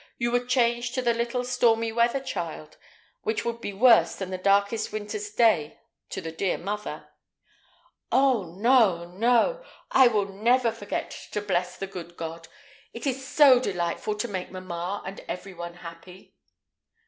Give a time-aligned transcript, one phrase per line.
[0.17, 2.75] you would change to the little stormy weather child,
[3.21, 5.77] which would be worse than the darkest winter's day
[6.09, 7.09] to the dear mother."
[8.11, 8.55] "Oh!
[8.57, 9.63] no, no!
[9.91, 12.47] I will never forget to bless the good God.
[12.93, 16.33] It is so delightful to make mamma and every one happy."